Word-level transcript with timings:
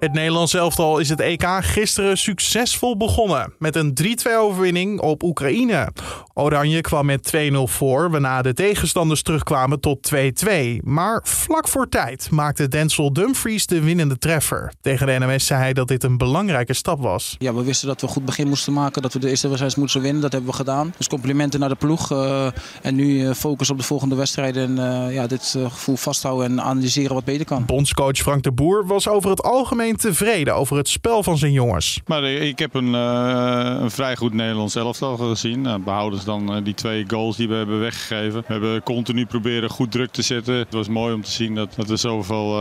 Het 0.00 0.12
Nederlands 0.12 0.54
elftal 0.54 0.98
is 0.98 1.08
het 1.08 1.20
EK 1.20 1.44
gisteren 1.60 2.18
succesvol 2.18 2.96
begonnen 2.96 3.52
met 3.58 3.76
een 3.76 3.98
3-2 4.02 4.04
overwinning 4.36 5.00
op 5.00 5.22
Oekraïne. 5.22 5.88
Oranje 6.34 6.80
kwam 6.80 7.06
met 7.06 7.32
2-0 7.36 7.56
voor, 7.64 8.10
waarna 8.10 8.42
de 8.42 8.52
tegenstanders 8.52 9.22
terugkwamen 9.22 9.80
tot 9.80 10.10
2-2. 10.14 10.50
Maar 10.82 11.20
vlak 11.24 11.68
voor 11.68 11.88
tijd 11.88 12.30
maakte 12.30 12.68
Denzel 12.68 13.12
Dumfries 13.12 13.66
de 13.66 13.80
winnende 13.80 14.18
treffer. 14.18 14.72
Tegen 14.80 15.06
de 15.06 15.18
NMS 15.18 15.46
zei 15.46 15.60
hij 15.60 15.72
dat 15.72 15.88
dit 15.88 16.04
een 16.04 16.18
belangrijke 16.18 16.74
stap 16.74 17.00
was. 17.00 17.36
Ja, 17.38 17.54
we 17.54 17.62
wisten 17.62 17.88
dat 17.88 18.00
we 18.00 18.06
een 18.06 18.12
goed 18.12 18.24
begin 18.24 18.48
moesten 18.48 18.72
maken, 18.72 19.02
dat 19.02 19.12
we 19.12 19.18
de 19.18 19.28
eerste 19.28 19.46
wedstrijd 19.46 19.76
moesten 19.76 20.00
winnen. 20.00 20.22
Dat 20.22 20.32
hebben 20.32 20.50
we 20.50 20.56
gedaan. 20.56 20.94
Dus 20.96 21.08
complimenten 21.08 21.60
naar 21.60 21.68
de 21.68 21.74
ploeg. 21.74 22.12
Uh, 22.12 22.46
en 22.82 22.94
nu 22.94 23.20
uh, 23.20 23.32
focus 23.32 23.70
op 23.70 23.78
de 23.78 23.84
volgende 23.84 24.14
wedstrijden 24.14 24.78
en 24.78 25.06
uh, 25.08 25.14
ja, 25.14 25.26
dit 25.26 25.56
gevoel 25.68 25.96
vasthouden 25.96 26.50
en 26.50 26.62
analyseren 26.62 27.14
wat 27.14 27.24
beter 27.24 27.46
kan. 27.46 27.64
Bondscoach 27.64 28.16
Frank 28.16 28.42
de 28.42 28.52
Boer 28.52 28.86
was 28.86 29.08
over 29.08 29.30
het 29.30 29.42
algemeen 29.42 29.88
tevreden 29.96 30.54
over 30.54 30.76
het 30.76 30.88
spel 30.88 31.22
van 31.22 31.38
zijn 31.38 31.52
jongens. 31.52 32.00
Maar 32.06 32.24
ik 32.24 32.58
heb 32.58 32.74
een, 32.74 32.94
uh, 32.94 33.76
een 33.80 33.90
vrij 33.90 34.16
goed 34.16 34.34
Nederlands 34.34 34.74
elftal 34.74 35.16
gezien. 35.16 35.64
Uh, 35.64 35.74
behouden 35.84 36.20
dan 36.24 36.56
uh, 36.56 36.64
die 36.64 36.74
twee 36.74 37.04
goals 37.08 37.36
die 37.36 37.48
we 37.48 37.54
hebben 37.54 37.80
weggegeven. 37.80 38.40
We 38.46 38.52
hebben 38.52 38.82
continu 38.82 39.26
proberen 39.26 39.70
goed 39.70 39.92
druk 39.92 40.10
te 40.10 40.22
zetten. 40.22 40.54
Het 40.54 40.72
was 40.72 40.88
mooi 40.88 41.14
om 41.14 41.22
te 41.22 41.30
zien 41.30 41.54
dat, 41.54 41.74
dat 41.76 41.90
er 41.90 41.98
zoveel 41.98 42.58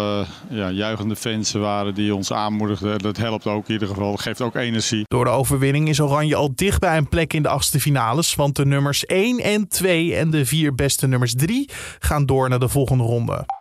ja, 0.50 0.72
juichende 0.72 1.16
fans 1.16 1.52
waren 1.52 1.94
die 1.94 2.16
ons 2.16 2.32
aanmoedigden. 2.32 3.00
Dat 3.00 3.18
helpt 3.18 3.48
ook 3.48 3.68
in 3.68 3.74
ieder 3.74 3.88
geval. 3.88 4.12
Dat 4.12 4.22
geeft 4.22 4.42
ook 4.42 4.56
energie. 4.56 5.04
Door 5.08 5.24
de 5.24 5.30
overwinning 5.30 5.90
is 5.90 6.02
Oranje 6.02 6.36
al 6.36 6.52
dicht 6.56 6.80
bij 6.80 6.98
een 6.98 7.10
plek 7.10 7.34
in 7.34 7.42
de 7.42 7.50
achtste 7.50 7.80
finales. 7.80 8.36
Want 8.36 8.56
de 8.56 8.66
nummers 8.66 9.06
1 9.06 9.40
en 9.40 9.68
2 9.68 10.16
en 10.16 10.30
de 10.30 10.46
vier 10.46 10.76
beste 10.76 11.08
nummers 11.08 11.36
3 11.36 11.70
gaan 12.00 12.26
door 12.26 12.50
naar 12.50 12.60
de 12.60 12.70
volgende 12.70 13.04
ronde. 13.04 13.59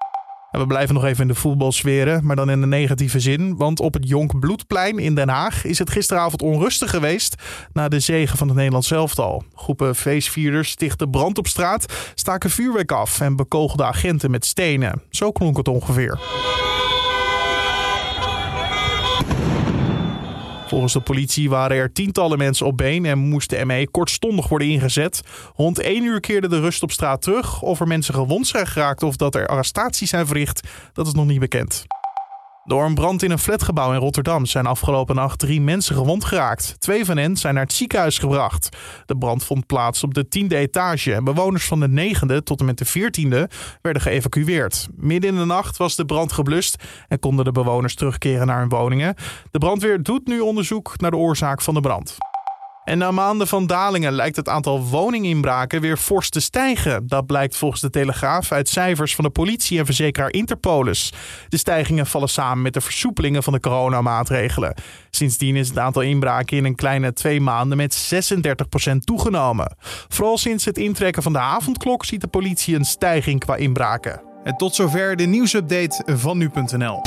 We 0.59 0.67
blijven 0.67 0.95
nog 0.95 1.05
even 1.05 1.23
in 1.23 1.29
de 1.29 1.35
voetbalsferen, 1.35 2.27
maar 2.27 2.37
dan 2.37 2.51
in 2.51 2.61
de 2.61 2.67
negatieve 2.67 3.21
zin. 3.21 3.57
Want 3.57 3.81
op 3.81 3.95
het 3.95 4.09
Jonk 4.09 4.39
Bloedplein 4.41 4.99
in 4.99 5.15
Den 5.15 5.29
Haag 5.29 5.65
is 5.65 5.79
het 5.79 5.91
gisteravond 5.91 6.43
onrustig 6.43 6.91
geweest 6.91 7.35
na 7.73 7.89
de 7.89 8.01
zegen 8.01 8.39
van 8.39 8.47
het 8.47 8.57
Nederlands 8.57 8.91
elftal. 8.91 9.45
Groepen 9.55 9.95
feestvierders 9.95 10.71
stichten 10.71 11.11
brand 11.11 11.39
op 11.39 11.47
straat, 11.47 12.13
staken 12.15 12.51
vuurwerk 12.51 12.93
af 12.93 13.21
en 13.21 13.37
bekogelden 13.37 13.87
agenten 13.87 14.31
met 14.31 14.45
stenen. 14.45 15.03
Zo 15.11 15.33
klonk 15.33 15.57
het 15.57 15.69
ongeveer. 15.69 16.19
Volgens 20.69 20.93
de 20.93 21.01
politie 21.01 21.51
waren 21.51 21.77
er 21.77 21.93
tientallen 21.93 22.39
mensen 22.39 22.67
op 22.67 22.77
been 22.77 23.05
en 23.05 23.19
moest 23.19 23.51
de 23.51 23.65
ME 23.65 23.89
kortstondig 23.91 24.49
worden 24.49 24.69
ingezet. 24.69 25.21
Rond 25.57 25.79
één 25.79 26.05
uur 26.05 26.21
keerde 26.21 26.49
de 26.49 26.61
rust 26.61 26.83
op 26.83 26.91
straat 26.91 27.23
terug. 27.23 27.63
Of 27.63 27.81
er 27.81 27.87
mensen 27.87 28.15
gewond 28.15 28.47
zijn 28.47 28.67
geraakt 28.67 29.03
of 29.03 29.17
dat 29.17 29.35
er 29.35 29.47
arrestaties 29.47 30.11
zijn 30.11 30.27
verricht, 30.27 30.69
dat 30.93 31.07
is 31.07 31.13
nog 31.13 31.27
niet 31.27 31.41
bekend. 31.41 31.87
Door 32.69 32.85
een 32.85 32.95
brand 32.95 33.23
in 33.23 33.31
een 33.31 33.39
flatgebouw 33.39 33.93
in 33.93 33.99
Rotterdam 33.99 34.47
zijn 34.47 34.67
afgelopen 34.67 35.15
nacht 35.15 35.39
drie 35.39 35.61
mensen 35.61 35.95
gewond 35.95 36.25
geraakt. 36.25 36.77
Twee 36.79 37.05
van 37.05 37.17
hen 37.17 37.37
zijn 37.37 37.55
naar 37.55 37.63
het 37.63 37.73
ziekenhuis 37.73 38.19
gebracht. 38.19 38.77
De 39.07 39.17
brand 39.17 39.45
vond 39.45 39.67
plaats 39.67 40.03
op 40.03 40.15
de 40.15 40.29
tiende 40.29 40.57
etage 40.57 41.15
en 41.15 41.25
bewoners 41.25 41.67
van 41.67 41.81
de 41.81 41.89
negende 41.89 42.43
tot 42.43 42.61
en 42.61 42.67
met 42.67 42.79
de 42.79 42.85
veertiende 42.85 43.51
werden 43.83 44.03
geëvacueerd. 44.03 44.89
Midden 44.97 45.31
in 45.31 45.37
de 45.37 45.45
nacht 45.45 45.77
was 45.77 45.97
de 45.97 46.05
brand 46.05 46.33
geblust 46.33 46.85
en 47.09 47.19
konden 47.19 47.45
de 47.45 47.53
bewoners 47.53 47.95
terugkeren 47.95 48.47
naar 48.47 48.61
hun 48.61 48.69
woningen. 48.69 49.15
De 49.51 49.59
brandweer 49.59 50.03
doet 50.03 50.27
nu 50.27 50.41
onderzoek 50.41 51.01
naar 51.01 51.11
de 51.11 51.17
oorzaak 51.17 51.63
van 51.63 51.75
de 51.75 51.81
brand. 51.81 52.17
En 52.89 52.99
na 52.99 53.11
maanden 53.11 53.47
van 53.47 53.67
dalingen 53.67 54.13
lijkt 54.13 54.37
het 54.37 54.49
aantal 54.49 54.85
woninginbraken 54.85 55.81
weer 55.81 55.97
fors 55.97 56.31
te 56.31 56.41
stijgen. 56.41 57.07
Dat 57.07 57.27
blijkt 57.27 57.57
volgens 57.57 57.81
de 57.81 57.91
Telegraaf 57.91 58.53
uit 58.53 58.69
cijfers 58.69 59.15
van 59.15 59.25
de 59.25 59.31
politie 59.31 59.79
en 59.79 59.85
verzekeraar 59.85 60.33
Interpolis. 60.33 61.13
De 61.49 61.57
stijgingen 61.57 62.07
vallen 62.07 62.29
samen 62.29 62.63
met 62.63 62.75
de 62.75 62.81
versoepelingen 62.81 63.43
van 63.43 63.53
de 63.53 63.61
coronamaatregelen. 63.61 64.75
Sindsdien 65.11 65.57
is 65.57 65.69
het 65.69 65.79
aantal 65.79 66.03
inbraken 66.03 66.57
in 66.57 66.65
een 66.65 66.75
kleine 66.75 67.13
twee 67.13 67.41
maanden 67.41 67.77
met 67.77 68.11
36% 68.93 68.97
toegenomen. 69.05 69.77
Vooral 70.09 70.39
sinds 70.39 70.65
het 70.65 70.79
intrekken 70.79 71.23
van 71.23 71.33
de 71.33 71.39
avondklok 71.39 72.05
ziet 72.05 72.21
de 72.21 72.29
politie 72.29 72.75
een 72.75 72.85
stijging 72.85 73.41
qua 73.41 73.57
inbraken. 73.57 74.23
En 74.45 74.57
tot 74.57 74.75
zover 74.75 75.17
de 75.17 75.25
nieuwsupdate 75.25 76.03
van 76.07 76.39
nu.nl. 76.39 77.03